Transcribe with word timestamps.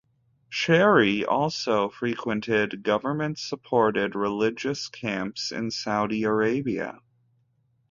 Shehri 0.51 1.27
also 1.27 1.89
frequented 1.89 2.81
government-supported 2.81 4.15
religious 4.15 4.87
camps 4.89 5.51
in 5.51 5.69
Saudi 5.69 6.23
Arabia. 6.23 7.01